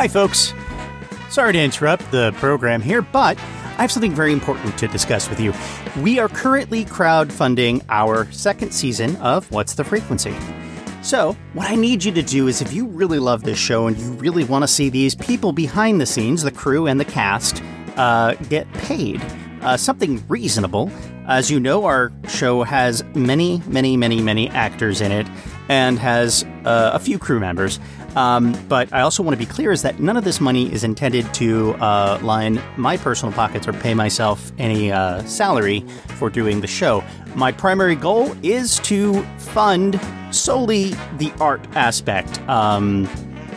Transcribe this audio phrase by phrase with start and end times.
[0.00, 0.54] Hi, folks.
[1.28, 5.38] Sorry to interrupt the program here, but I have something very important to discuss with
[5.38, 5.52] you.
[6.00, 10.34] We are currently crowdfunding our second season of What's the Frequency?
[11.02, 13.98] So, what I need you to do is if you really love this show and
[13.98, 17.62] you really want to see these people behind the scenes, the crew and the cast,
[17.98, 19.20] uh, get paid
[19.62, 20.90] uh, something reasonable.
[21.26, 25.26] As you know, our show has many, many, many, many actors in it
[25.68, 27.78] and has uh, a few crew members.
[28.16, 30.84] Um, but I also want to be clear is that none of this money is
[30.84, 35.84] intended to uh, line my personal pockets or pay myself any uh, salary
[36.16, 37.04] for doing the show.
[37.34, 40.00] My primary goal is to fund
[40.32, 42.40] solely the art aspect.
[42.48, 43.08] Um,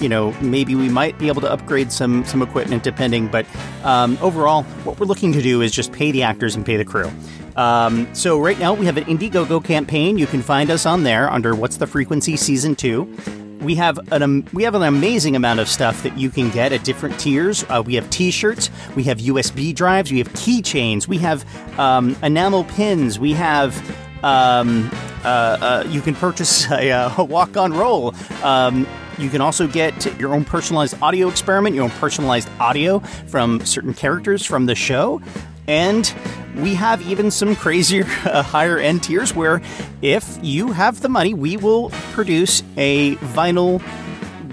[0.00, 3.28] you know, maybe we might be able to upgrade some some equipment depending.
[3.28, 3.46] But
[3.84, 6.84] um, overall, what we're looking to do is just pay the actors and pay the
[6.84, 7.10] crew.
[7.56, 10.16] Um, so right now we have an Indiegogo campaign.
[10.16, 13.14] You can find us on there under What's the Frequency Season Two.
[13.60, 16.72] We have an um, we have an amazing amount of stuff that you can get
[16.72, 17.64] at different tiers.
[17.68, 21.44] Uh, we have T-shirts, we have USB drives, we have keychains, we have
[21.78, 23.76] um, enamel pins, we have
[24.22, 24.90] um,
[25.24, 25.28] uh,
[25.60, 28.14] uh, you can purchase a, uh, a walk on roll.
[28.42, 28.86] Um,
[29.18, 33.92] you can also get your own personalized audio experiment, your own personalized audio from certain
[33.92, 35.20] characters from the show.
[35.68, 36.12] And
[36.56, 39.60] we have even some crazier uh, higher end tiers where
[40.02, 43.82] if you have the money, we will produce a vinyl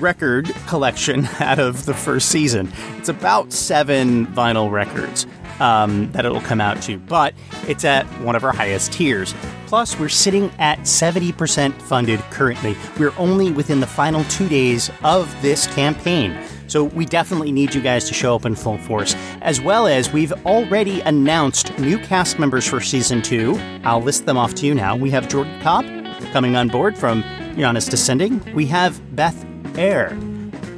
[0.01, 2.71] record collection out of the first season.
[2.97, 5.25] It's about seven vinyl records
[5.59, 7.33] um, that it'll come out to, but
[7.67, 9.33] it's at one of our highest tiers.
[9.65, 12.75] Plus, we're sitting at 70% funded currently.
[12.97, 16.37] We're only within the final two days of this campaign.
[16.67, 19.15] So we definitely need you guys to show up in full force.
[19.41, 23.57] As well as we've already announced new cast members for season two.
[23.83, 24.95] I'll list them off to you now.
[24.95, 25.85] We have Jordan Cobb
[26.31, 27.23] coming on board from
[27.55, 28.53] Janus Descending.
[28.53, 29.45] We have Beth
[29.77, 30.17] Eyre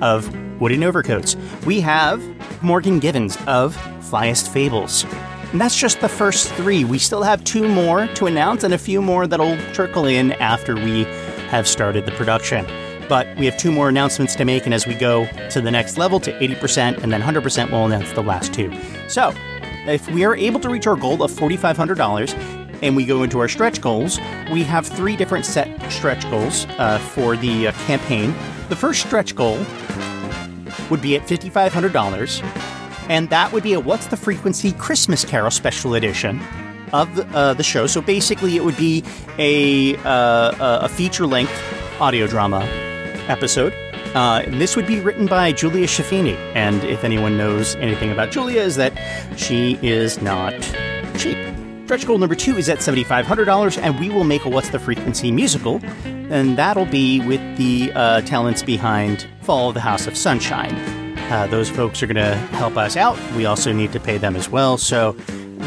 [0.01, 1.35] of Wooden Overcoats.
[1.66, 2.23] We have
[2.61, 5.05] Morgan Givens of Flyest Fables.
[5.51, 6.83] And that's just the first three.
[6.83, 10.75] We still have two more to announce and a few more that'll trickle in after
[10.75, 11.05] we
[11.49, 12.67] have started the production.
[13.09, 15.97] But we have two more announcements to make, and as we go to the next
[15.97, 18.72] level to 80% and then 100%, we'll announce the last two.
[19.08, 19.34] So,
[19.88, 23.47] if we are able to reach our goal of $4,500 and we go into our
[23.47, 24.20] stretch goals,
[24.52, 28.36] we have three different set stretch goals uh, for the uh, campaign.
[28.70, 29.58] The first stretch goal
[30.91, 32.44] would be at $5,500
[33.09, 36.40] and that would be a What's the Frequency Christmas Carol Special Edition
[36.94, 37.88] of the, uh, the show.
[37.88, 39.03] So basically, it would be
[39.40, 41.52] a uh, a feature length
[42.00, 42.88] audio drama
[43.29, 43.73] episode.
[44.16, 46.35] Uh, this would be written by Julia Schifini.
[46.56, 48.94] And if anyone knows anything about Julia, is that
[49.38, 50.53] she is not
[51.17, 51.38] cheap.
[51.85, 55.31] Stretch goal number two is at $7,500, and we will make a What's the Frequency
[55.31, 60.75] musical, and that'll be with the uh, talents behind Fall of the House of Sunshine.
[61.31, 63.17] Uh, those folks are going to help us out.
[63.35, 64.78] We also need to pay them as well.
[64.78, 65.16] So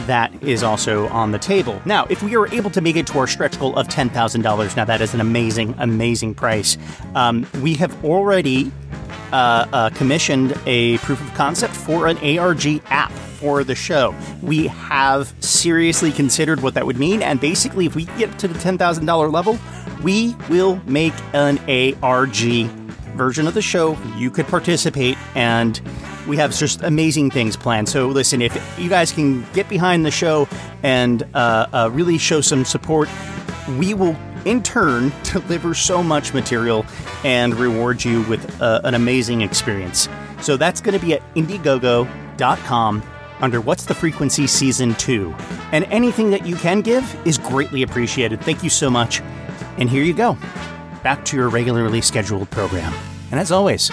[0.06, 1.80] that is also on the table.
[1.84, 4.84] Now, if we are able to make it to our stretch goal of $10,000, now
[4.84, 6.76] that is an amazing, amazing price.
[7.14, 8.72] Um, we have already
[9.32, 14.14] uh, uh, commissioned a proof of concept for an ARG app for the show.
[14.42, 18.58] We have seriously considered what that would mean, and basically, if we get to the
[18.58, 19.58] $10,000 level,
[20.02, 21.58] we will make an
[22.02, 22.68] ARG
[23.16, 23.98] version of the show.
[24.16, 25.80] You could participate, and
[26.26, 27.88] we have just amazing things planned.
[27.88, 30.48] So, listen, if you guys can get behind the show
[30.82, 33.08] and uh, uh, really show some support,
[33.78, 36.84] we will in turn deliver so much material
[37.24, 40.08] and reward you with uh, an amazing experience.
[40.40, 43.02] So, that's going to be at Indiegogo.com
[43.40, 45.34] under What's the Frequency Season 2.
[45.72, 48.40] And anything that you can give is greatly appreciated.
[48.40, 49.20] Thank you so much.
[49.78, 50.38] And here you go
[51.02, 52.92] back to your regularly scheduled program.
[53.30, 53.90] And as always,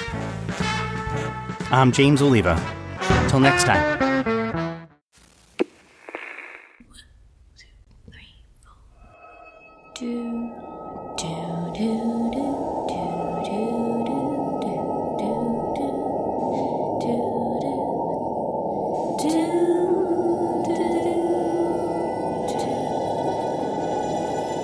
[1.71, 2.56] I'm James Oliva.
[3.30, 4.00] Till next time.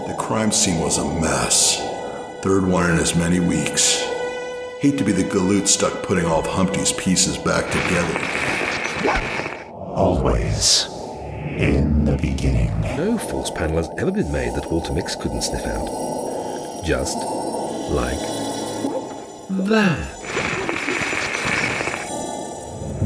[0.07, 1.77] The crime scene was a mess.
[2.41, 4.04] Third one in as many weeks.
[4.81, 8.19] Hate to be the galoot stuck putting all of Humpty's pieces back together.
[9.71, 10.87] Always
[11.57, 12.69] in the beginning.
[12.81, 16.83] No false panel has ever been made that Walter Mix couldn't sniff out.
[16.85, 17.17] Just
[17.89, 18.19] like
[19.49, 20.11] that.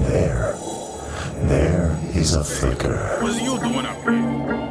[0.08, 0.56] There.
[1.48, 3.20] There is a flicker.
[3.22, 4.69] What's you doing up here?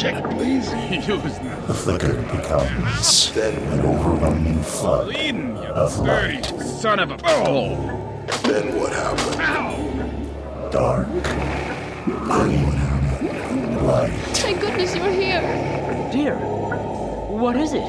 [0.00, 0.70] Check, please.
[0.70, 6.46] The flicker becomes then an overwhelming flood of light.
[6.80, 7.18] Son of a.
[7.24, 7.76] Oh!
[8.44, 10.72] Then what happened?
[10.72, 11.06] Dark,
[12.06, 12.64] green
[13.86, 14.08] light.
[14.38, 15.42] Thank goodness you're here.
[16.10, 17.84] Dear, what is it?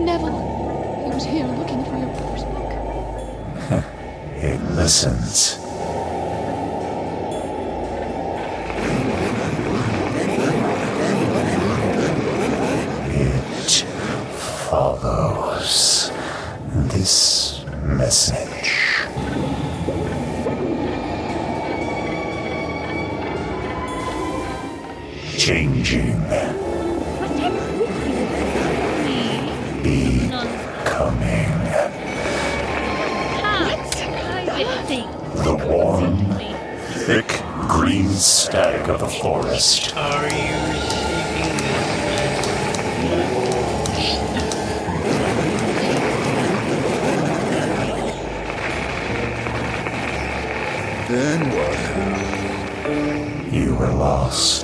[0.00, 1.04] Neville.
[1.04, 2.42] He was here looking for your brother's
[3.70, 3.84] book.
[4.42, 5.65] It listens.
[25.46, 26.18] Changing.
[29.80, 31.54] Becoming.
[35.44, 36.16] The warm,
[37.06, 37.30] thick
[37.68, 39.94] green stag of the forest.
[51.08, 51.78] Then what?
[53.54, 54.55] You were lost.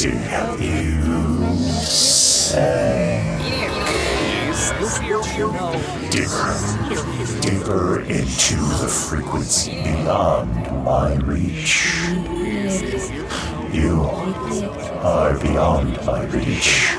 [0.00, 0.64] Frequency.
[0.64, 3.38] You sang.
[6.10, 7.40] Deeper.
[7.40, 11.94] Deeper into the frequency beyond my reach.
[13.72, 14.02] You
[15.02, 16.92] are beyond my reach.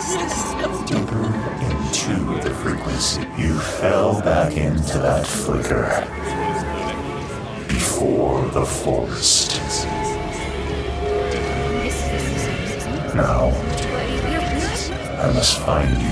[0.86, 1.26] Deeper
[1.70, 3.22] into the frequency.
[3.38, 6.08] You fell back into that flicker.
[7.68, 9.51] Before the forest.
[13.14, 13.50] Now,
[15.20, 16.12] I must find you.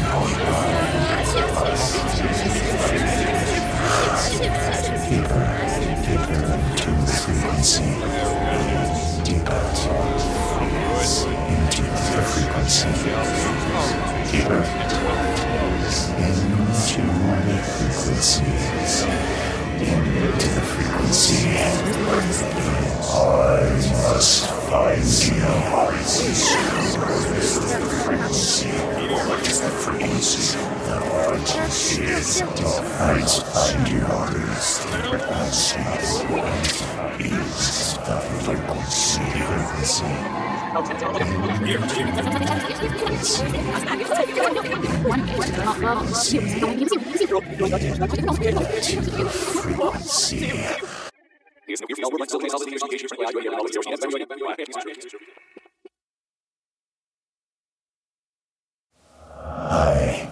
[59.72, 60.30] I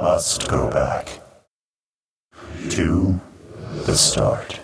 [0.00, 1.08] must go back
[2.70, 3.20] to
[3.86, 4.60] the start.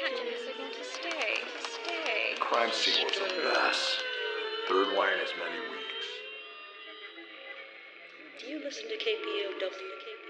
[0.00, 2.34] catches again to stay, stay.
[2.40, 3.80] Crime scene was a mess.
[4.68, 6.08] Third one in as many weeks.
[8.40, 10.29] Do you listen to KPOW?